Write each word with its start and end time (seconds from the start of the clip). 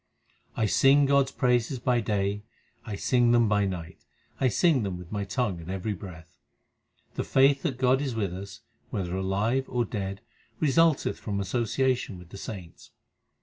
I 0.57 0.65
sing 0.65 1.05
God 1.05 1.25
s 1.27 1.31
praises 1.31 1.77
by 1.77 1.99
day, 2.01 2.41
I 2.83 2.95
sing 2.95 3.33
them 3.33 3.47
by 3.47 3.65
night, 3.67 4.03
I 4.39 4.47
sing 4.47 4.81
them 4.81 4.97
with 4.97 5.11
my 5.11 5.25
tongue 5.25 5.61
at 5.61 5.69
every 5.69 5.93
breath. 5.93 6.39
The 7.13 7.23
faith 7.23 7.61
that 7.61 7.77
God 7.77 8.01
is 8.01 8.15
with 8.15 8.33
us 8.33 8.61
whether 8.89 9.15
alive 9.15 9.65
or 9.69 9.85
dead 9.85 10.21
result 10.59 11.05
eth 11.05 11.19
from 11.19 11.39
association 11.39 12.17
with 12.17 12.29
the 12.29 12.37
saints. 12.37 12.89